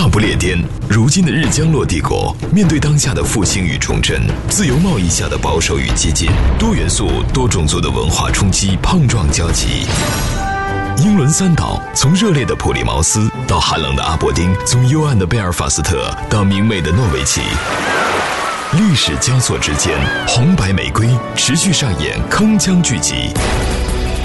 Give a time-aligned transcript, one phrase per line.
[0.00, 0.58] 大不列颠，
[0.88, 9.86] 如今的日将落帝国，面对当下的复兴与重振，自由贸易下的保守与激进，多元素、多种族的文化冲击碰撞交集。
[11.04, 17.42] 英伦三岛，从热烈的普利茅斯到寒冷的阿伯丁，从幽暗的贝尔法斯特到明媚的诺维奇，
[18.72, 23.34] 历史交错之间，红白玫瑰持续上演铿锵剧集。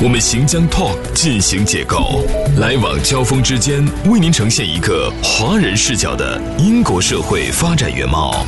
[0.03, 2.21] 我们行将 Talk 进行解构，
[2.57, 8.45] 来往交锋之间，为您呈现一个华人视角的英国社会发展原貌。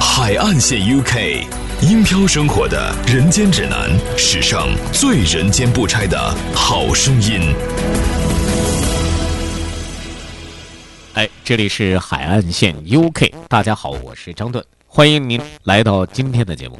[0.00, 1.44] 海岸线 UK，
[1.82, 7.54] 英漂生活的人间指南，史上最人间不拆的好声音。
[11.12, 16.78] 哎，这里是海岸线 UK，大家好，我是张盾，欢迎您来到今天的节目。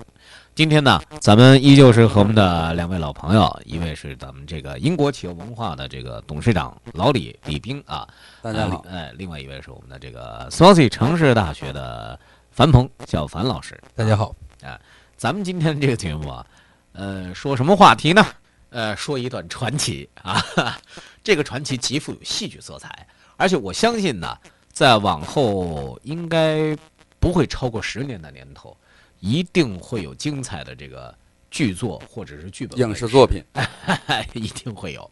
[0.54, 8.06] 今天呢，咱们依旧是和我们的两位老朋友，一位是咱们这个英国企业文化的这个董事长老李李斌啊，
[8.42, 14.78] 大家好，哎，另外一位是我们的这个 Swansea 城市大学的樊鹏小樊老师，大家好，啊，
[15.16, 16.46] 咱们今天这个节目啊，
[16.92, 18.22] 呃，说什么话题呢？
[18.68, 20.44] 呃，说一段传奇啊，
[21.24, 24.36] 这个传奇极富有戏剧色彩，而且我相信呢，
[24.70, 26.76] 在往后应该
[27.18, 28.76] 不会超过十年的年头。
[29.22, 31.16] 一定会有精彩的这个
[31.48, 33.40] 剧作或者是剧本影视作品，
[34.34, 35.08] 一定会有。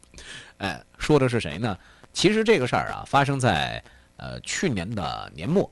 [0.59, 1.79] 哎，说的是谁呢？
[2.13, 3.83] 其实这个事儿啊，发生在
[4.17, 5.71] 呃去年的年末，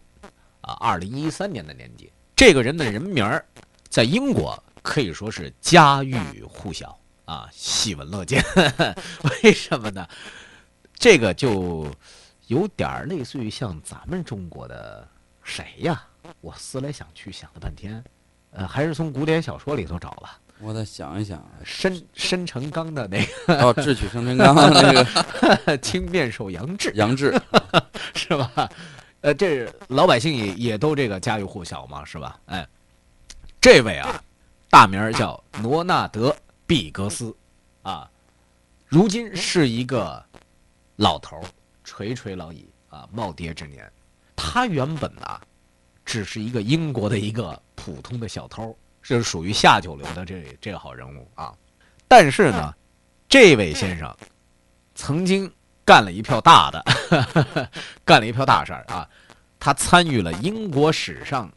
[0.60, 2.12] 啊，二零一三年的年底。
[2.36, 3.44] 这个人的人名儿
[3.88, 8.40] 在英国可以说是家喻户晓啊，喜闻乐见。
[9.42, 10.08] 为什么呢？
[10.94, 11.92] 这个就
[12.46, 15.08] 有点类似于像咱们中国的
[15.42, 16.06] 谁呀？
[16.40, 18.04] 我思来想去，想了半天。
[18.50, 20.38] 呃，还是从古典小说里头找吧。
[20.60, 27.32] 我再想一想，申申成刚的那个哦，智取生辰纲那个 青面兽杨志，杨志
[28.14, 28.68] 是吧？
[29.20, 32.40] 呃，这老百姓也也都这个家喻户晓嘛，是吧？
[32.46, 32.66] 哎，
[33.60, 34.20] 这位啊，
[34.68, 36.30] 大名叫罗纳德·
[36.66, 37.32] 毕格斯，
[37.82, 38.10] 啊，
[38.86, 40.24] 如今是一个
[40.96, 41.40] 老头
[41.84, 43.88] 垂垂老矣啊，耄耋之年。
[44.34, 45.40] 他原本啊，
[46.08, 47.60] 只是一个英国的一个。
[47.80, 51.54] 普通的小偷，是属于下九流的这这个好人物啊，
[52.08, 52.74] 但是呢，
[53.28, 54.14] 这位先生
[54.96, 55.50] 曾经
[55.84, 56.84] 干了一票大的，
[58.04, 59.08] 干了一票大事儿啊，
[59.60, 61.50] 他参与了英国史上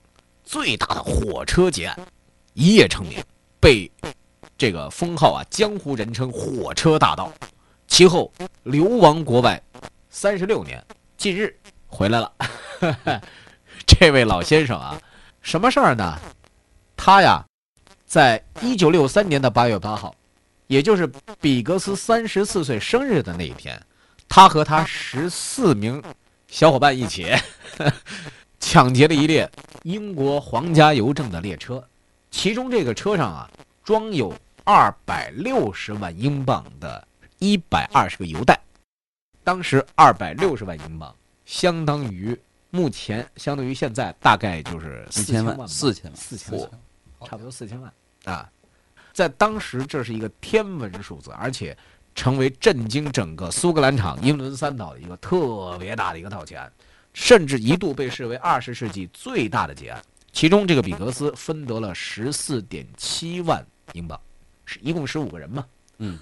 [0.43, 1.99] 最大的火车劫案，
[2.53, 3.21] 一夜成名，
[3.59, 3.91] 被
[4.55, 7.33] 这个封号啊，江湖人称“火车大盗”。
[7.89, 8.31] 其后
[8.63, 9.61] 流亡国外
[10.11, 10.81] 三十六年，
[11.17, 11.53] 近日
[11.87, 12.31] 回来了。
[13.99, 14.99] 这位老先生啊。
[15.41, 16.19] 什么事儿呢？
[16.95, 17.43] 他呀，
[18.05, 20.13] 在一九六三年的八月八号，
[20.67, 23.81] 也就是比格斯三十四岁生日的那一天，
[24.29, 26.01] 他和他十四名
[26.47, 27.33] 小伙伴一起
[28.59, 29.49] 抢劫了一列
[29.81, 31.83] 英国皇家邮政的列车，
[32.29, 33.49] 其中这个车上啊
[33.83, 34.31] 装有
[34.63, 37.07] 二百六十万英镑的
[37.39, 38.61] 一百二十个邮袋，
[39.43, 41.15] 当时二百六十万英镑
[41.45, 42.39] 相当于。
[42.71, 46.69] 目前相当于现在大概就是四千万，四千万，四千万，
[47.25, 47.93] 差不多四千万
[48.23, 48.49] 啊！
[49.11, 51.77] 在当时这是一个天文数字，而且
[52.15, 56.71] 成为震惊整个苏格兰场、英伦三岛的一个特别大的一个盗窃案，
[57.13, 60.01] 甚至一度被视为二十世纪最大的劫案。
[60.31, 63.61] 其中这个比格斯分得了十四点七万
[63.91, 64.17] 英镑，
[64.65, 65.65] 是一共十五个人嘛？
[65.97, 66.17] 嗯，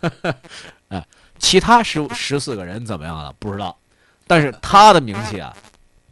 [0.88, 3.32] 哎， 其他十十四个人怎么样了？
[3.38, 3.78] 不知道，
[4.26, 5.56] 但是他的名气啊。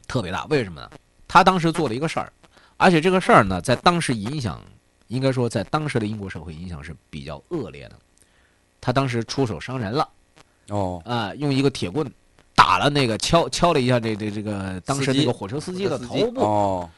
[0.07, 0.89] 特别大，为什么呢？
[1.27, 2.31] 他当时做了一个事儿，
[2.77, 4.61] 而且这个事儿呢，在当时影响，
[5.07, 7.95] 应该说在当时的英国社会影响是比较恶劣的。
[8.79, 10.07] 他当时出手伤人了，
[10.69, 12.09] 哦，啊，用一个铁棍
[12.55, 16.41] 打了那个敲敲了一下这这这个当时那个火车司机的头部。
[16.41, 16.89] 哦，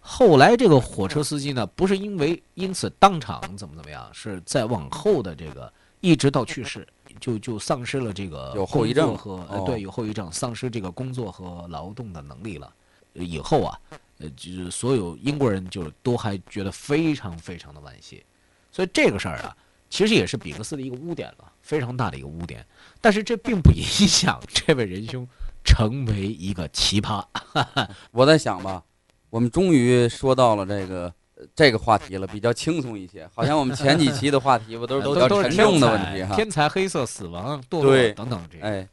[0.00, 6.86] 后来这个火车司机呢，不是因为因此当场怎么怎么样，是在往后的这个一直到去世。
[7.20, 12.72] 就就丧失了这个有后遗症和呃对有后遗症，丧失这个工作和劳动的能力了。
[13.14, 13.78] 以后啊，
[14.18, 18.24] 呃，就是所有英国人就都还觉得非常非常的惋惜。
[18.70, 19.56] 所以这个事儿啊，
[19.90, 22.66] 其实也是比克斯的一个污点了，非常大的一个污点。
[23.00, 25.28] 但是这并不影响这位仁兄
[25.64, 27.24] 成为一个奇葩。
[28.12, 28.82] 我在想吧，
[29.30, 31.12] 我们终于说到了这个。
[31.54, 36.34] 这个话题了比较轻松一些，好像我们前几期的话题不都是都比较沉重的问题哈？
[36.34, 38.88] 天才、黑色、死亡、堕落等等这哎，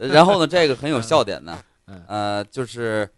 [0.00, 1.58] 然后呢，这个很有笑点呢，
[2.06, 3.08] 呃，就是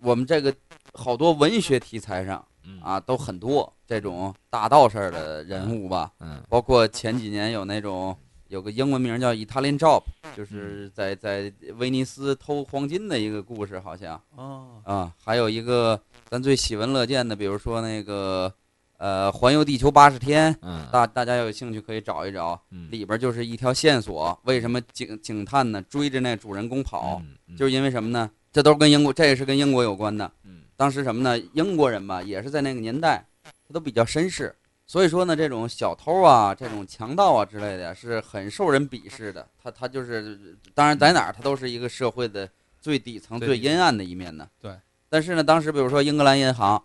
[0.00, 0.54] 我们这个
[0.92, 2.44] 好多文学题材上
[2.82, 8.16] 啊都很多这种大道事儿的人物吧，嗯，包括前几年有那种
[8.48, 10.02] 有个英文名叫 Italian Job，
[10.36, 16.00] 就是在在威尼斯偷黄金的一个故事，好像哦，啊，还有一个
[16.30, 18.52] 咱最喜闻乐见的，比如说那个
[18.96, 24.38] 呃环游地球八十天，嗯大大家有兴趣可以找一找，嗯里边就是一条线索。
[24.44, 27.22] 为什么警警探呢追着那主人公跑？
[27.48, 28.30] 嗯就是因为什么呢？
[28.52, 30.30] 这都是跟英国，这也是跟英国有关的。
[30.44, 31.38] 嗯当时什么呢？
[31.52, 34.52] 英国人吧，也是在那个年代，他都比较绅士，
[34.86, 39.46] 所以说呢，这种小偷啊、这种强盗啊之类的，是很受人鄙视的。
[39.62, 42.48] 他他就是，当然在哪儿，他都是一个社会的
[42.80, 44.48] 最底层、最底层最阴暗的一面呢。
[44.60, 44.72] 对。
[45.08, 46.82] 但是呢，当时比如说英格兰银行，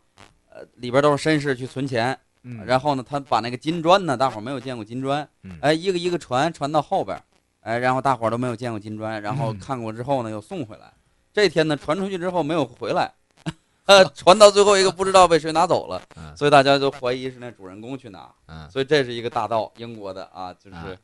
[0.50, 7.24] 呃，里边都是绅士去存钱，嗯然后呢，他把那个金砖呢，大伙儿没有见过金砖嗯，哎，一个一个传传到后边儿，
[7.62, 10.94] 哎，然后大伙儿都没有见过金砖，然后嗯看过之后呢，又送回来。
[11.33, 13.12] 这天呢，传出去之后没有回来，
[13.86, 18.30] 呃， 传到最后一个不知道被谁拿走了，嗯所以大家就怀疑是那主人公去拿。
[18.48, 20.98] 嗯所以这是一个大盗，英国的啊，就是啊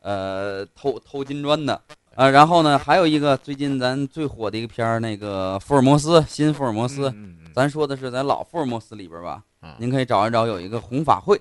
[0.00, 1.80] 呃偷偷金砖的。
[2.18, 7.14] 啊，然后呢，还有一个最近咱最火的一个片儿，那个福尔摩斯，新福尔摩斯，
[7.54, 11.40] 咱说的是在老福尔摩斯里边吧，嗯您可以找一找，有一个红法会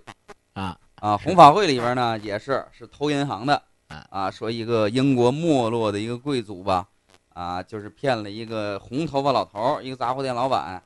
[0.53, 0.77] 啊。
[0.97, 4.05] 啊，红法会里边呢也是是偷银行的啊。
[4.11, 6.87] 啊，说一个英国没落的一个贵族吧，
[7.33, 10.79] 啊，就是骗了一个红头发老头儿，一个杂货店老板，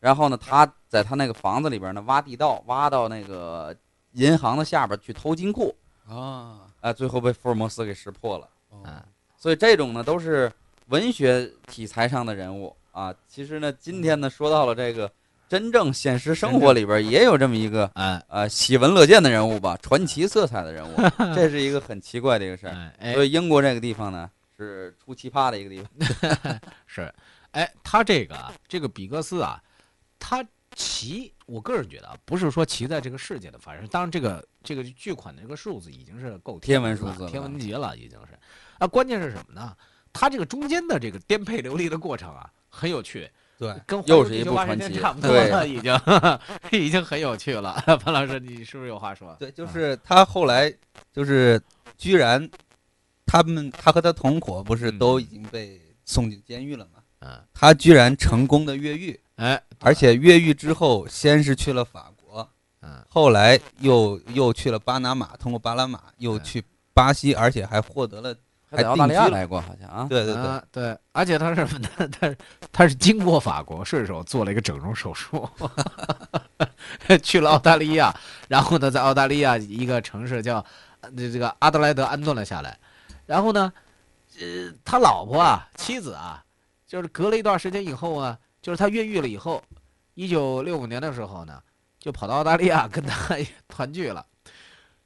[0.00, 3.72] 然后呢，他在他那个房子里边呢挖地道，挖到那个
[4.14, 5.72] 银行的下边去偷金库，
[6.08, 8.48] 啊，啊，最后被福尔摩斯给识破了。
[8.70, 8.82] 哦。
[8.84, 9.04] 啊
[9.38, 10.50] 所以这种呢都是
[10.88, 13.14] 文学题材上的人物啊。
[13.28, 15.10] 其实呢，今天呢说到了这个
[15.48, 20.96] 真正现实生活里边也有这么一个哎呃喜闻乐见的人物吧，传奇色彩的人物，
[21.36, 22.92] 这是一个很奇怪的一个事儿。
[23.14, 26.60] 所以英国这个地方呢是出奇葩的一个地方。
[26.86, 27.14] 是，
[27.52, 29.62] 哎，他这个啊，这个比格斯啊，
[30.18, 30.44] 他
[30.74, 38.36] 骑，我个人觉得啊，不是说骑在这个世界的发生，当然这个这个巨款的这个数字已经是够天文数字了天文级了，已经是。
[38.78, 39.76] 啊，关键是什么呢？
[40.12, 46.00] 他这个中间的这个颠沛流离的过程啊，很有趣，对，跟又环游地球80是一部传奇差不多对了，已经
[46.72, 47.74] 已经很有趣了。
[48.02, 49.36] 潘老师，你是不是有话说？
[49.38, 50.72] 对，就是他后来
[51.12, 51.60] 就是
[51.96, 52.48] 居然
[53.26, 57.02] 他们他和他同伙不是嗯都已经被送进监狱了吗？
[57.20, 62.48] 嗯，他居然成功的越狱，哎，而且越狱之后，先是去了法国，
[62.80, 66.64] 嗯后来又又去了巴拿马，通过巴拿马又嗯去
[66.94, 68.34] 巴西，而且还获得了，
[68.70, 70.06] 还在澳大利亚来过，好像啊。
[70.08, 71.88] 对对对，啊，对，而且他是什么呢？
[72.08, 72.34] 他
[72.70, 75.48] 他是经过法国，顺手做了一个整容手术，
[77.22, 78.14] 去了澳大利亚，
[78.48, 80.64] 然后呢，在澳大利亚一个城市叫
[81.00, 82.78] 呃这这个阿德莱德安顿了下来，
[83.26, 83.72] 然后呢，
[84.38, 86.44] 呃，他老婆啊，妻子啊，
[86.86, 89.62] 就是隔了一段时间以后啊，就是他越狱了以后，
[90.14, 91.60] 一九六五年的时候呢，
[91.98, 93.36] 就跑到澳大利亚跟他
[93.66, 94.24] 团聚了。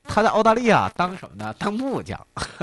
[0.04, 1.54] 他在澳大利亚当什么呢？
[1.58, 2.19] 当木匠，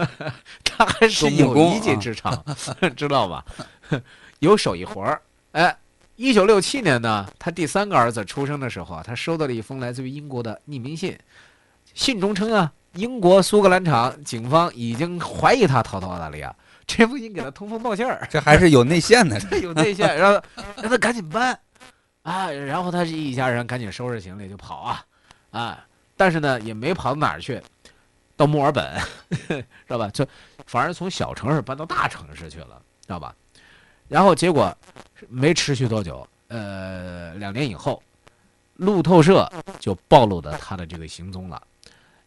[0.63, 2.43] 他还是有一技之长，
[2.95, 3.43] 知道吧？
[4.39, 5.21] 有手艺活儿。
[5.53, 5.75] 哎，
[6.15, 11.17] 一九六七年呢，他第三个儿子出生的时候啊，他收到了一封来自于英国的匿名信，
[11.93, 16.55] 信中称啊，英国苏格兰场警方已经怀疑他逃到澳大利亚，
[16.85, 18.27] 这封信给他通风报信儿。
[18.29, 19.39] 这还是有内线的。
[19.59, 20.41] 有内线，然后
[20.81, 21.57] 让他赶紧搬，
[22.21, 25.03] 啊，然后他这一家人赶紧收拾行李就跑啊，
[25.51, 25.85] 啊，
[26.19, 27.61] 但是呢也没跑到哪儿去，
[28.35, 29.01] 到墨尔本，
[29.47, 30.09] 知道吧？
[30.09, 30.27] 就
[30.65, 33.33] 反而从小城市搬到大城市去了，知道吧？
[34.09, 34.77] 然后结果
[35.29, 38.03] 没持续多久，呃，两年以后，
[38.75, 41.61] 路透社就暴露了他的这个行踪了，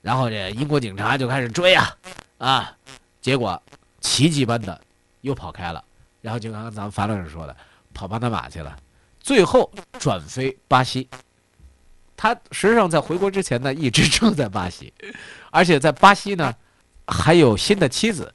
[0.01, 1.95] 然后这英国警察就开始追啊，
[2.39, 2.75] 啊，
[3.21, 3.63] 结果
[4.01, 4.81] 奇迹般的
[5.21, 5.85] 又跑开了。
[6.23, 7.55] 然后就刚刚咱们樊老师说的，
[7.93, 8.75] 跑巴拿马去了，
[9.21, 11.07] 最后转飞巴西。
[12.23, 14.93] 他实际上在回国之前呢，一直住在巴西，
[15.51, 16.55] 而且在巴西呢，
[17.09, 18.33] 还有新的妻子，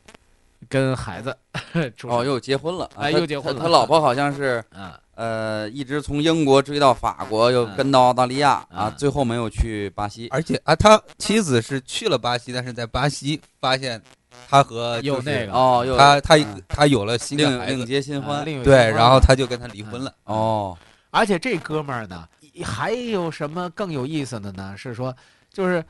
[0.67, 1.33] 跟孩子。
[2.03, 3.61] 哦，又结婚了，哎又结婚了。
[3.61, 4.91] 他他老婆好像是嗯。
[5.15, 7.75] 呃，一直从英国追到法国，又嗯。
[7.77, 10.27] 跟到澳大利亚啊嗯，最后没有去巴西。
[10.31, 14.01] 而且啊，他妻子是去了巴西，但是在巴西发现
[14.49, 15.53] 他和就是有那个。
[15.53, 16.61] 哦，又他他嗯。
[16.67, 18.43] 他有了新的另另孩子，啊结新欢。
[18.63, 20.13] 对，然后他就跟他离婚了。
[20.25, 20.77] 哦，
[21.09, 22.27] 而且这哥们儿呢，
[22.63, 24.75] 还有什么更有意思的呢？
[24.77, 25.15] 是说，
[25.51, 25.83] 就是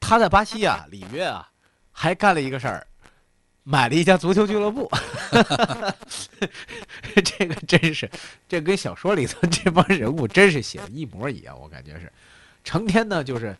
[0.00, 1.48] 他在巴西啊，里约啊，
[1.90, 2.86] 还干了一个事儿，
[3.62, 4.90] 买了一家足球俱乐部。
[7.24, 8.10] 这个真是，
[8.48, 12.10] 这跟小说里头这帮人物真是写的一模一样，我感觉是，
[12.64, 13.56] 成天呢就是，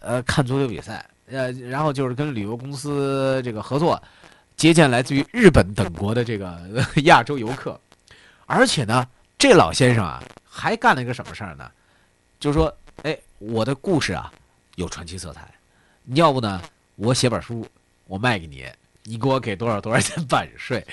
[0.00, 4.00] 呃，看足球比赛，呃，然后就是跟旅游公司这个合作，
[4.56, 6.60] 接见来自于日本等国的这个
[7.04, 7.80] 亚洲游客，
[8.46, 9.06] 而且呢，
[9.38, 11.70] 这老先生啊，还干了一个什么事儿呢？
[12.40, 14.32] 就是说，哎，我的故事啊，
[14.76, 15.46] 有传奇色彩，
[16.02, 16.60] 你要不呢，
[16.96, 17.66] 我写本书，
[18.06, 18.64] 我卖给你，
[19.04, 20.84] 你给我给多少多少钱版税。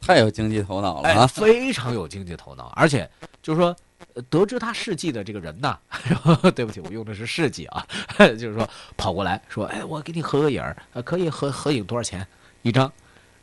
[0.00, 1.26] 太有经济头脑了哎，啊！
[1.26, 3.08] 非常有经济头脑，而且
[3.40, 3.74] 就是说，
[4.14, 5.78] 呃得知他事迹的这个人呐，
[6.54, 7.86] 对不起，我用的是事迹啊，
[8.18, 12.26] 就是说跑过来说，哎，我给你合个影儿，呃，可以合合影多少钱
[12.62, 12.92] 一张，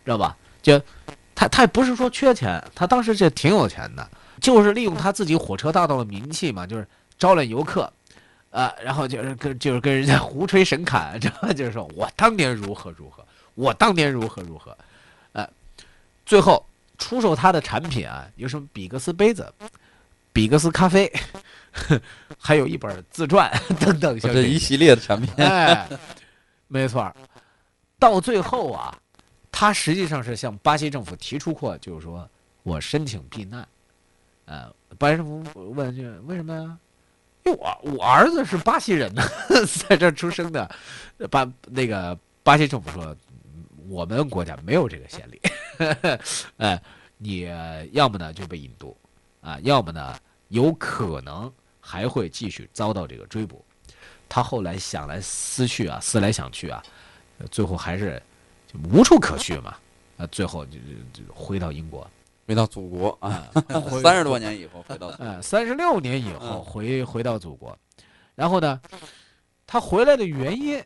[0.05, 0.37] 知道吧？
[0.61, 0.79] 就
[1.33, 6.87] 他他也不是说缺钱，他当时这挺有钱的，就是利用他自己火车大道的名气嘛，就是
[7.23, 7.91] 招揽游客。
[8.51, 11.53] 啊，然后就是跟就是跟人家胡吹神侃，知道吧？
[11.53, 13.25] 就是说我当年如何如何，
[13.55, 14.77] 我当年如何如何，
[15.31, 15.49] 呃，
[16.23, 16.63] 最后
[16.99, 19.51] 出售他的产品啊，有什么比格斯杯子、
[20.31, 21.11] 比格斯咖啡，
[22.37, 23.51] 还有一本自传
[23.81, 24.15] 等等
[24.47, 25.89] 一系列的产品，哎，
[26.67, 27.15] 没错儿。
[27.97, 28.95] 到最后啊，
[29.51, 32.29] 他实际上是向巴西政府提出过，就是说
[32.61, 33.67] 我申请避难。
[34.45, 36.77] 呃，巴西政府问句为什么呀？
[37.45, 39.21] 因为我我儿子是巴西人呢，
[39.87, 40.69] 在这儿出生的。
[41.29, 43.15] 巴那个巴西政府说，
[43.87, 45.41] 我们国家没有这个先例。
[46.57, 46.81] 哎，
[47.17, 47.47] 你
[47.91, 48.95] 要么呢就被引渡，
[49.41, 50.17] 啊，要么呢
[50.49, 53.63] 有可能还会继续遭到这个追捕。
[54.27, 56.81] 他后来想来思去啊，思来想去啊，
[57.51, 58.21] 最后还是
[58.91, 59.75] 无处可去嘛，
[60.17, 60.79] 啊，最后就
[61.13, 62.09] 就就回到英国
[62.45, 63.49] 回到祖国啊，
[64.01, 67.77] 三十多年以后回到祖国呃，三十六年以后嗯回回到祖国，
[68.35, 68.81] 然后呢，
[69.65, 70.83] 他回来的原因，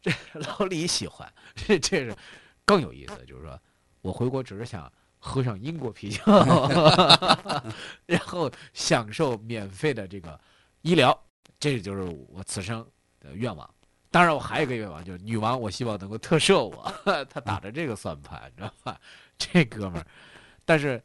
[0.00, 2.16] 这老李喜欢，这这是
[2.64, 3.58] 更有意思，就是说
[4.02, 6.22] 我回国只是想喝上英国啤酒
[8.06, 10.38] 然后享受免费的这个
[10.82, 11.18] 医疗，
[11.58, 12.86] 这就是我此生
[13.20, 13.68] 的愿望。
[14.10, 17.24] 当然，我还有一个愿望，就是女王，我希望能够特赦我。
[17.28, 19.00] 他打着这个算盘，你知道吧？
[19.36, 20.06] 这哥们儿，
[20.64, 21.02] 但是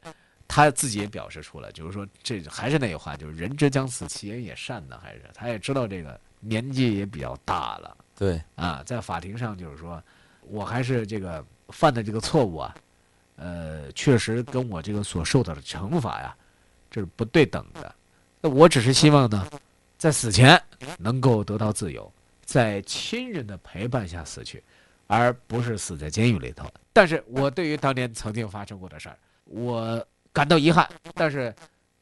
[0.48, 10.02] 他自己也表示出来，就是说，这还是那句话，就是人之将死，其言也善呢，还是他也知道这个年纪也比较大了对，啊，在法庭上就是说，
[10.42, 12.74] 我还是这个犯的这个错误啊，
[13.36, 16.36] 呃，确实跟我这个所受到的惩罚呀，
[16.90, 17.94] 这是不对等的。
[18.40, 19.46] 那我只是希望呢，
[19.98, 20.60] 在死前
[20.98, 22.12] 能够得到自由，
[22.44, 24.62] 在亲人的陪伴下死去，
[25.06, 26.66] 而不是死在监狱里头。
[26.92, 29.16] 但是我对于当年曾经发生过的事儿，
[29.50, 31.52] 我感到遗憾，但是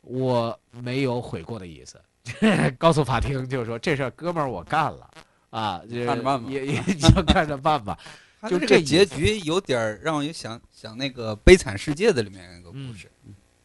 [0.03, 2.01] 我没有悔过的意思。
[2.79, 5.11] 告诉法庭，就是说这事儿，哥们儿我干了
[5.49, 6.51] 啊，这看着办吧。
[6.51, 7.99] 也 也就看着办吧。
[8.49, 13.11] 就这结局有点儿让我想想那个《悲惨世界》的里面那个嗯故事，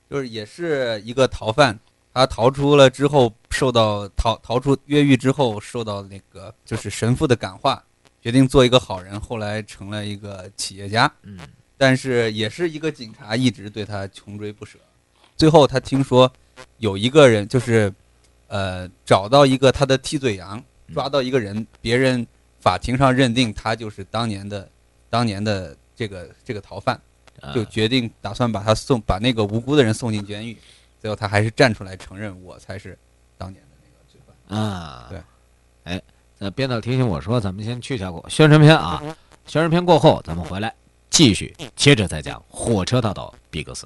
[0.09, 1.77] 就是也是一个逃犯，
[2.13, 7.83] 他逃出了之后受到逃逃出越狱之后受到那个就是神父的感化，
[8.21, 11.37] 决定做一个好人，后来成了一个企业家，嗯
[11.77, 14.77] 但是也是一个警察一直对他穷追不舍。
[15.35, 16.31] 最后他听说
[16.77, 17.93] 有一个人就是
[18.47, 20.63] 呃找到一个他的替罪羊，
[20.93, 22.25] 抓到一个人，别人
[22.59, 24.69] 法庭上认定他就是当年的
[25.09, 26.99] 当年的这个这个逃犯，
[27.41, 30.57] 啊就决定打算把他送把那个无辜的人送进监狱。
[31.01, 32.97] 最后他还是站出来承认我才是
[33.37, 34.57] 当年的那个罪犯。
[34.57, 35.21] 啊，对，
[35.83, 36.01] 哎，
[36.37, 39.01] 那，编导提醒我说，咱们先去一下过宣传片啊，
[39.45, 40.73] 宣传片过后，咱们回来
[41.13, 43.85] 继续接着再讲火车大道比格斯。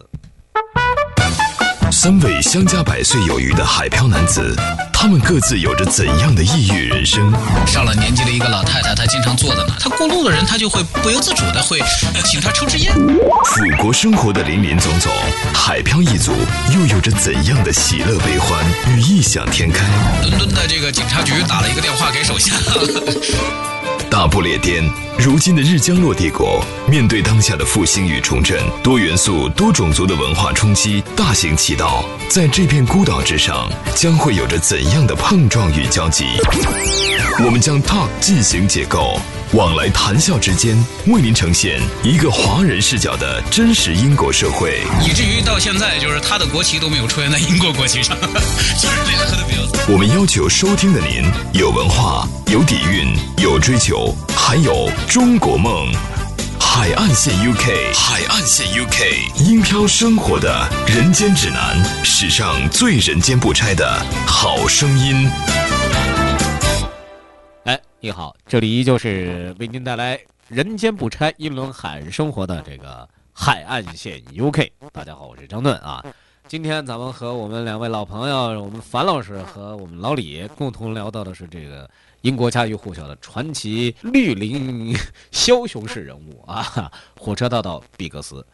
[1.91, 4.55] 三位相加百岁有余的海漂男子，
[4.93, 7.29] 他们各自有着怎样的异域人生？
[7.65, 12.95] 上了年纪的一个老太太，她经常坐在那儿，她过路的人，她就会不由自主的会呃请她抽支烟。
[12.95, 15.11] 祖国生活的林林总总，
[15.53, 16.31] 海漂一族
[16.73, 18.63] 又有着怎样的喜乐悲欢
[18.95, 19.85] 与异想天开？
[20.21, 22.55] 伦敦的这个警察局打了一个电话给手下，
[24.17, 24.83] 大不列颠，
[25.19, 26.59] 如今的日将落帝国，
[26.89, 36.25] 面对当下的复兴与重振，多元素、多种族的文化冲击大行其道，在这片孤岛之上，将会有着怎样的碰撞与交集？
[37.45, 39.21] 我们将 Talk 进行解构，
[39.53, 40.77] 往来谈笑之间，
[41.07, 44.81] 为您呈现一个华人视角的真实英国社会。
[45.01, 49.61] 以至于到现在，就是他的国旗都没有出现在英国国旗上， 就是联合的比较。
[49.91, 51.23] 我们要求收听的您
[51.53, 55.87] 有文化、有底蕴、有追求，还有中国梦。
[56.59, 65.27] 海岸线 UK，海岸线 UK，英漂生活的人间指南，史上最人间不拆的好声音。
[67.99, 74.69] 你好，这里依旧是为您带来人间不拆英伦海岸生活的这个海岸线 UK。
[74.93, 76.05] 大家好，我是张顿啊。
[76.47, 81.89] 今天咱们和我们两位老朋友，我们樊老师和我们老李共同聊到的是这个
[82.21, 84.95] 英国家喻户晓的传奇绿林
[85.31, 88.45] 枭雄式人物啊， 火车大盗比格斯。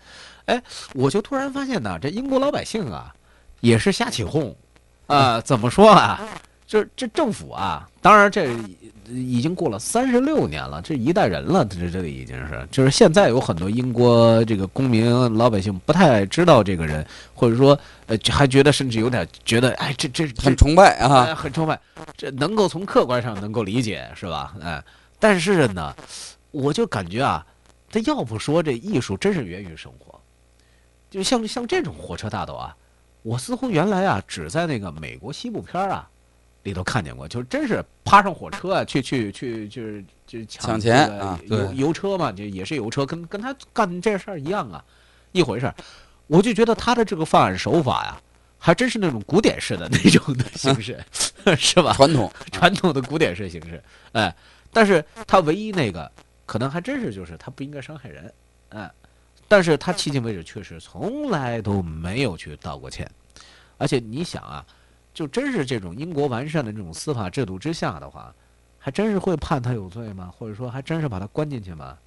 [0.45, 3.13] 哎，我就突然发现呢，这英国老百姓啊，
[3.59, 4.55] 也是瞎起哄
[5.07, 5.41] 啊。
[5.41, 6.21] 怎么说啊？
[6.65, 8.55] 这这政府啊，当然这
[9.10, 17.77] 已经过了三十六年了，这一代人了，这这已经是，就是现在有很多英国这个公民老百姓不太知道这个人，或者说
[18.08, 21.79] 呃还觉得甚至有点觉得，哎，这这这很崇拜啊，哎，很崇拜，
[22.15, 24.55] 这能够从客观上能够理解，是吧？
[24.62, 24.82] 哎，
[25.20, 25.93] 但是呢，
[26.51, 27.46] 我就感觉啊，
[27.89, 30.20] 这要不说这艺术真是源于生活，
[31.12, 32.75] 就像像这种火车大斗啊，
[33.22, 36.10] 我似乎原来啊只在那个美国西部片啊
[36.63, 44.84] 里头看见过，就真是趴上火车啊，去去去就是就是抢钱啊油油车嘛，就也是油车，跟跟他干这事儿一样啊，
[45.32, 45.75] 一回事儿。
[46.27, 48.22] 我就觉得他的这个犯案手法呀，
[48.58, 50.98] 还真是那种古典式的那种的形式，
[51.58, 51.93] 是吧？
[51.93, 54.34] 传统传统的古典式形式，哎，
[54.72, 56.10] 但是他唯一那个
[56.46, 58.34] 可能还真是就是他不应该伤害人，
[58.70, 58.89] 哎，
[59.50, 63.08] 但是他迄今为止确实从来都没有去道过歉，
[63.77, 64.65] 而且你想啊，
[65.13, 68.34] 就真是这种英国完善的这种司法制度之下的话，
[68.79, 70.32] 还真是会判他有罪吗？
[70.38, 71.98] 或者说还真是把他关进去吗？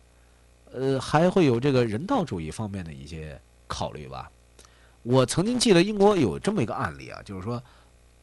[0.73, 4.31] 呃，还会有这个人道主义方面的一些考虑吧。
[5.03, 7.63] 我曾经记得英国有这么一个案例啊，就是说，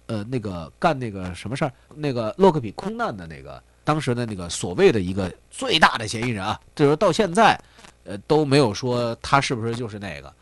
[0.07, 7.57] 呃，那个干那个什么事儿，那个洛克比空难的那个当时的那个所谓的一个最大的嫌疑人啊，就是到现在，
[8.03, 10.33] 呃，都没有说他是不是就是那个，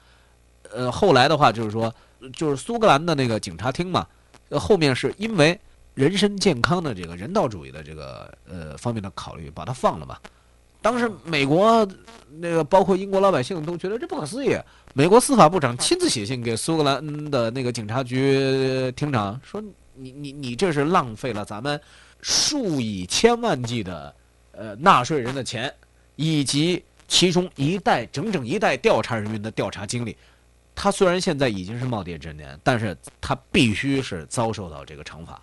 [0.73, 1.93] 呃，后来的话就是说，
[2.33, 4.07] 就是苏格兰的那个警察厅嘛，
[4.59, 5.59] 后面是因为
[5.93, 10.17] 人身健康的这个人道主义的这个呃方面的考虑，把他放了嘛。
[10.81, 11.87] 当时美国
[12.39, 14.57] 那个包括英国老百姓都觉得这不可思议，
[14.95, 19.61] 美国司法部长亲自写信给苏格兰的那个警察局厅长说
[19.93, 21.79] ：“你你你这是浪费了咱们
[22.21, 24.11] 数以千万计的
[24.53, 25.71] 呃纳税人的钱，
[26.15, 30.17] 以及其中一代整整一代调查人员的调查经历。
[30.81, 35.39] 他虽然现在已经是耄耋之年，但是他必须是遭受到这个惩罚。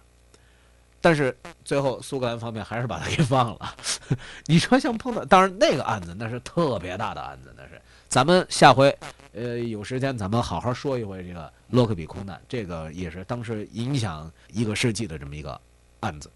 [1.01, 1.33] 但是
[1.65, 3.77] 最后苏格兰方面还是把他给放了。
[4.47, 7.81] 你说像碰到，当然那个案子那是特别大的案子，那是。
[8.09, 8.93] 咱们下回，
[9.33, 15.61] 呃，有时间咱们好好说一回这个洛克比空难，这个也是当时影响一个世纪的这么一个
[16.01, 16.29] 案子。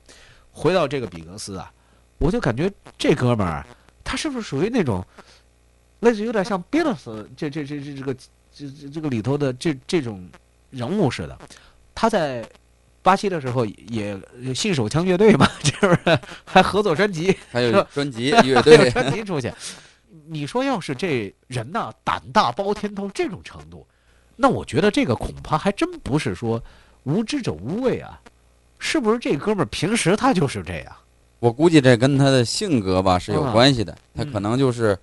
[0.53, 1.72] 回到这个比格斯啊，
[2.18, 3.66] 我就感觉这哥们儿
[4.05, 5.05] 他是不是属于那种，
[5.98, 8.16] 类似有点像比勒斯这这这这这个
[8.54, 10.28] 这这这个里头的这这种
[10.70, 11.38] 人物似的，
[11.94, 12.44] 他在。
[13.04, 14.16] 巴西的时候也
[14.54, 17.36] 信手枪乐队嘛， 是不是还合作专辑？
[17.50, 19.52] 还有 专辑乐队，专辑出现。
[20.28, 23.84] 你说要是这人呐胆大包天到这种程度，
[24.36, 26.62] 那我觉得这个恐怕还真不是说
[27.02, 28.20] 无知者无畏啊，
[28.78, 30.96] 是不是这哥们儿平时他就是这样？
[31.40, 34.96] 我估计这跟他的性格吧是有啊关系的，他嗯可能就是。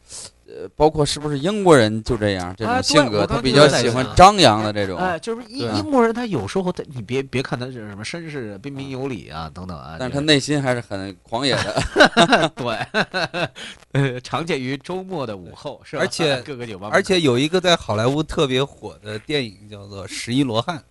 [0.49, 4.97] 呃，包括是不是英国人就这样这种性格，他比较喜欢张扬的这种。
[4.97, 12.51] 哎，就是英英国人，他有时候他你别别看他是什么绅士、彬彬有礼啊等等啊，但是他内心还是很狂野的。
[12.55, 12.67] 对，
[13.91, 16.01] 呃，常见于周末的午后，是吧？
[16.01, 20.81] 而且 各个酒吧，而且有一个在好莱坞特别火的电影叫做《十一罗汉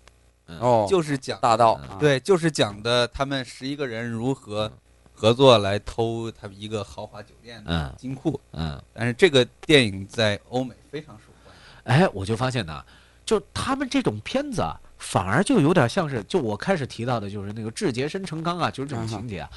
[0.61, 4.71] 哦》，，就是讲大盗嗯啊，对，就是讲的他们十一个人如何
[5.19, 8.41] 合作来偷他们一个豪华酒店的嗯金库。
[8.53, 11.53] 嗯，但是这个电影在欧美非常受欢
[11.97, 12.05] 迎。
[12.05, 12.85] 哎，我就发现呢，
[13.27, 19.51] 就他们这种片子啊，反而就有点像是，就我开始提到的，就是那个智杰申成刚啊，就是这种情节啊，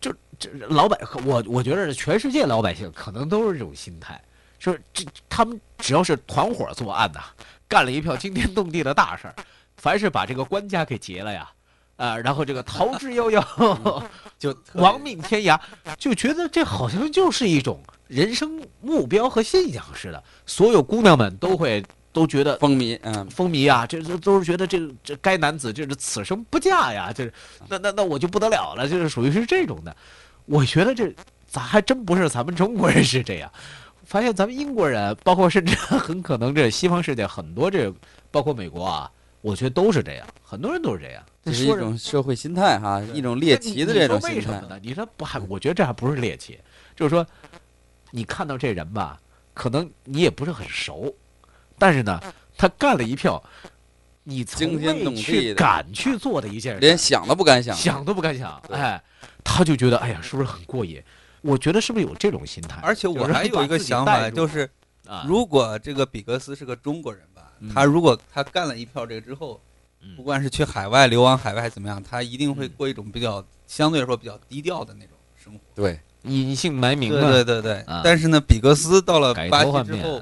[0.00, 4.18] 就这老百，我我觉得全世界老百姓可能都是这种心态，
[4.58, 7.22] 就是这他们只要是团伙作案呐、
[7.68, 9.34] 干了一票惊天动地的大事儿，
[9.76, 11.50] 凡是把这个官家给劫了呀。
[11.96, 14.02] 啊、然后这个逃之夭夭，
[14.38, 15.58] 就亡命天涯，
[15.98, 20.22] 就觉得这好像就是一种人生目标和信仰似的。
[20.44, 27.32] 所有姑娘们都会都觉得风靡，嗯，风靡啊，这都都是觉得这这该男子就是此生不嫁呀，就是
[27.68, 29.96] 那那那我就不得了了，就是属于是这种的。
[30.46, 31.14] 我觉得这
[31.46, 33.50] 咋还真不是咱们中国人是这样，
[34.04, 37.92] 发现咱们英国人，包括甚至 很可能这西方世界很多这
[38.30, 41.22] 包括美国啊，我觉得都是这样，很多人都是这样。
[41.44, 44.68] 这是一种社会心态哈，一种猎奇的这种心态你你说为什么。
[44.68, 44.80] 呢？
[44.82, 45.40] 你说不还？
[45.48, 46.58] 我觉得这还不是猎奇，
[46.94, 47.26] 就是说，
[48.12, 49.20] 你看到这人吧，
[49.52, 51.12] 可能你也不是很熟，
[51.76, 52.20] 但是呢，
[52.56, 53.42] 他干了一票
[54.22, 57.76] 你从惊天动地未去敢去做的一件事，连想都不敢想。
[57.76, 59.02] 想都不敢想，对哎，
[59.42, 61.02] 他就觉得哎呀，是不是很过瘾？
[61.42, 62.80] 我觉得是不是有这种心态？
[62.80, 64.70] 而且我还有一个想法，就是
[65.06, 69.70] 啊，如果这个比格斯是个中国人吧嗯，他如果他干了一票这个之后，嗯
[70.16, 72.72] 不管是去海外流亡海外还是怎么样，他一定会嗯。
[72.76, 75.60] 过一种比较相对来说比较低调的那种生活。
[75.74, 77.80] 对，隐姓埋名对的，对对对。
[77.82, 78.00] 啊。
[78.04, 80.20] 但是呢，比格斯到了巴西之后，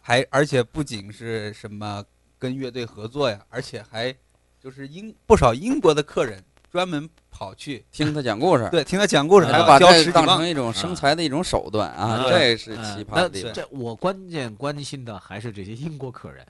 [0.00, 2.04] 还而且不仅是什么
[2.38, 4.14] 跟乐队合作呀，而且还
[4.62, 10.48] 就是英不少英国的客人专门跑去听他讲故事，对听他讲故事，还还把这当成。
[10.48, 13.12] 一种生财的一种手段啊，啊这是呃奇葩。
[13.14, 13.52] 那的地方。
[13.52, 16.46] 这我关键关心的还是这些英国客人。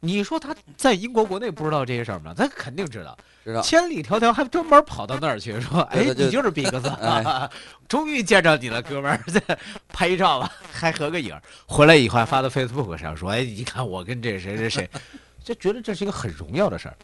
[0.00, 2.34] 你说他在英国国内不知道这些事儿吗？
[2.36, 7.48] 他肯定知道，知道千里迢迢还专门跑到那儿去说：“哎，你就是比克斯，哎
[7.88, 9.40] 终于见着你了，哥们儿，这
[9.88, 11.42] 拍一照吧，还合个影儿。
[11.66, 14.88] 回来以后还发到 Facebook 上说：‘哎，你看我跟这谁谁谁，
[15.42, 16.96] 就觉得这是一个很荣耀的事儿。’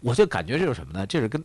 [0.00, 1.06] 我就感觉这是什么呢？
[1.06, 1.42] 这是跟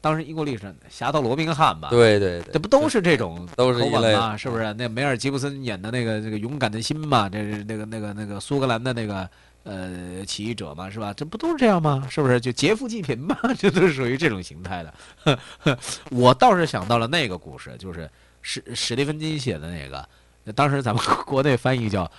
[0.00, 4.36] 当时英国历史上侠盗罗宾汉吧，对对对这，不都是这种都是一类的口吻吗？
[4.36, 4.72] 是不是？
[4.74, 9.28] 那梅尔吉布森演的那个那个勇敢的心嘛，这是那个那个那个苏格兰的那个
[9.64, 11.12] 呃起义者嘛，是吧？
[11.14, 12.06] 这不都是这样吗？
[12.10, 12.40] 是不是？
[12.40, 15.78] 就劫富济贫嘛， 这都是属于这种形态的。
[16.10, 18.10] 我倒是想到了那个故事，就是
[18.42, 20.08] 史史蒂芬金写的那个，
[20.52, 22.10] 当时咱们 国内翻译叫。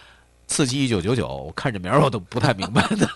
[0.48, 3.08] 刺激一九九九，我看这名儿我都不太明白的，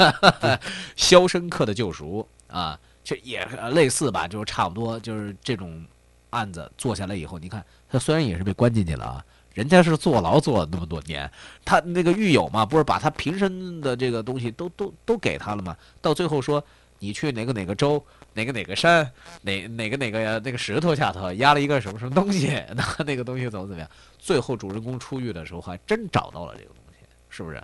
[0.95, 5.85] 《肖申克的救赎》啊，这也类似吧，就是差不多，就是这种
[6.29, 11.31] 案子做下来以后，你看他虽然也是被关进去了啊，人家是坐牢坐了那么多年，
[11.63, 15.75] 他那个狱友嘛，不是把他平身的这个东西都都都给他了吗？
[16.01, 16.63] 到最后说
[16.99, 19.09] 你去哪个哪个州，哪个哪个山，
[19.41, 23.89] 哪哪个哪个那个石头下头压了一个什么什么东西，那 那个东西怎么怎么样？
[24.19, 27.63] 最后主人公出狱的时候还真找到了这个东西，是不是？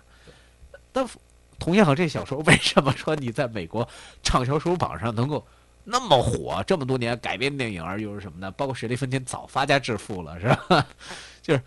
[0.94, 1.06] 但
[1.60, 3.88] 同样，这小说为什么说你在美国
[4.24, 5.46] 畅销书榜上能够
[5.84, 6.64] 那么火？
[6.66, 8.50] 这么多年改编电影儿又是什么呢？
[8.52, 10.88] 包括史蒂芬金早发家致富了，是吧？
[11.42, 11.62] 就是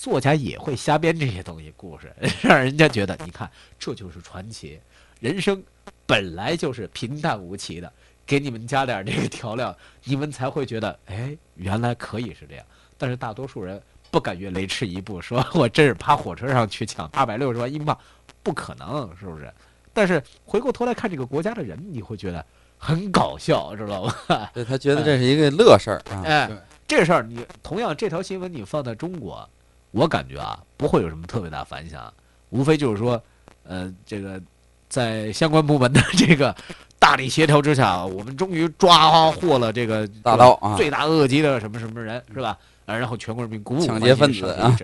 [0.00, 2.10] 作家也会瞎编这些东西，故事
[2.40, 4.80] 让人家觉得，你看这就是传奇。
[5.20, 5.62] 人生
[6.06, 7.92] 本来就是平淡无奇的，
[8.24, 12.64] 给你们加点这个调料，你们才会觉得，哎，原来可以是这样。
[12.96, 13.78] 但是大多数人
[14.10, 17.94] 不敢越雷池一步，说 我真是趴火车上去抢二百六十万英镑，
[18.42, 19.52] 不可能，是不是？
[19.92, 22.42] 但是回过头来看这个国家的人，你会觉得
[22.78, 24.50] 很搞笑，知道吧？
[24.54, 26.22] 对他觉得这是一个乐事儿啊。
[26.24, 26.50] 哎，
[26.88, 29.46] 这事儿你同样这条新闻你放在中国，
[29.92, 32.12] 我感觉啊不会有什么特别大反响，
[32.50, 33.22] 无非就是说，
[33.64, 34.40] 呃，这个
[34.88, 36.54] 在相关部门的这个
[36.98, 42.56] 大力协调之下，我们终于抓获了这个大盗啊罪大恶极的什么什么人，是吧？
[42.86, 44.76] 啊，然后全国人民鼓舞抢劫分子啊，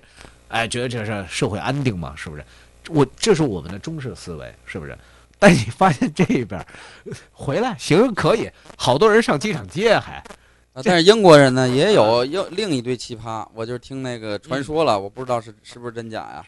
[0.48, 2.44] 哎，觉得这是社会安定嘛，是不是？
[2.88, 4.96] 我这是我们的中式思维，是不是？
[5.38, 6.64] 但你发现这边
[7.32, 10.22] 回来行可以，好多人上机场接还。
[10.76, 16.44] 啊但是英国人呢也有又另一堆奇葩，我就是听那个传说了，我不知道是是不是真假呀。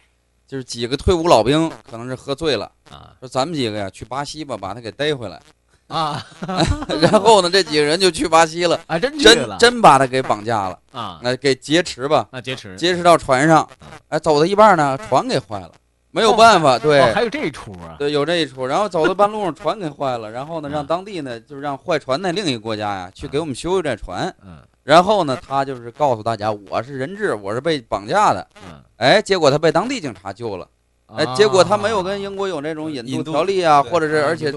[0.46, 5.40] 就是几个退伍老兵可能是喝醉了，啊说咱们几个呀去巴西吧，把他给逮回来。
[5.86, 6.22] 啊
[7.00, 8.98] 然后呢，这几个人就去巴西了，啊！
[8.98, 13.66] 真真真把他给绑架了，啊哎，给劫持吧，啊劫持劫持到船上，
[14.08, 15.72] 哎，走到一半呢，船给坏了，
[16.10, 17.96] 没有办法，对哦，还有这一出啊！
[17.98, 18.66] 对，有这一出。
[18.66, 24.34] 然后走到半路上，船给坏了，然后呢，嗯让当地呢，就是让坏船的另一个国家呀，去给我们修修这船。
[24.44, 28.48] 嗯然后呢，他就是告诉大家，我是人质，我是被绑架的。
[28.66, 30.66] 嗯，哎，结果他被当地警察救了。
[31.08, 34.50] 哎，啊结果他没有跟英国有那种引渡引条例啊，或者是而且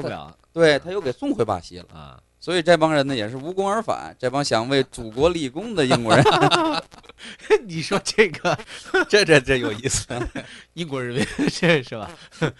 [0.53, 1.85] 对他又给送回巴西了。
[1.93, 2.17] 啊！
[2.41, 6.25] 所以这帮人呢也是无功而返，这帮想为祖国立功的英国人。
[7.65, 8.58] 你说这个
[9.08, 10.08] 这这这有意思。
[10.73, 12.10] 英国人民这是吧？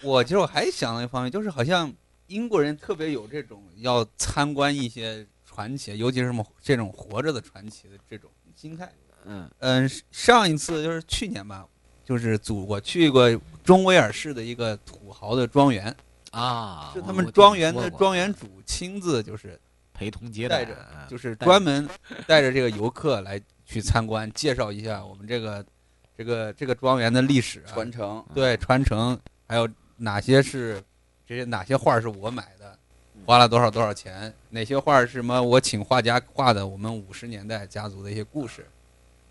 [0.00, 1.92] 我其实我还想了一方面，就是好像
[2.28, 8.90] 英国人特别有这种要参观一些传奇，尤其是什么这种活着的传奇的这种心态。
[9.24, 11.66] 嗯嗯，上一次就是去年吧，
[12.04, 13.28] 就是祖国去过
[13.64, 15.92] 中威尔士的一个土豪的庄园，
[16.30, 19.60] 啊，是他们庄园的庄园主亲自就是
[20.02, 21.88] 陪同接待带着啊就是专门
[22.26, 25.64] 带着这个游客来去参观，介绍一下我们这个
[26.18, 30.82] 这个这个庄园的历史啊，传承，对传承，还有哪些是
[31.24, 32.76] 这些哪些画是我买的，
[33.24, 38.66] 花了多少多少钱，哪些画是什么我请画家画的，我们五十年代家族的一些故事，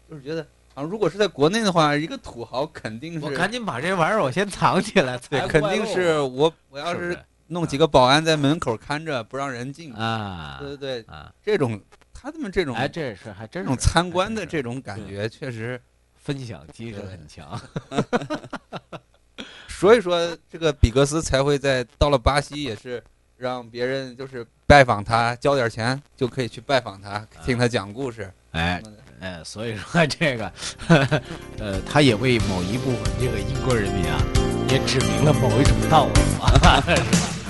[0.10, 7.18] 就是觉得啊，如果是在国内的话，一个土豪肯定是我赶紧把这玩意儿我先藏起来，对，肯定是我我要是
[7.52, 11.30] 弄几个保安在门口看着不让人进，啊对对对，啊！
[11.44, 11.80] 这种
[12.14, 15.80] 他们这种哎，这是还真这种参观的这种感觉，确实，
[16.16, 17.60] 分享精神很强。
[19.68, 23.04] 所以说这个比格斯才会在到了巴西也是
[23.36, 28.32] 让别人就是拜访他，交点钱就可以去拜访他，听他讲故事。
[28.52, 28.82] 哎
[29.20, 30.54] 哎，所以说这个，
[31.60, 34.22] 呃，他也为某一部分这个英国人民啊，
[34.70, 36.54] 也指明了某一种道路啊。
[36.54, 37.41] 是 吧